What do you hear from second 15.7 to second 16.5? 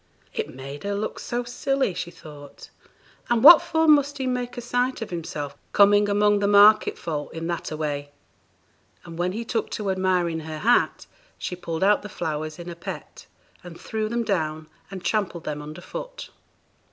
foot.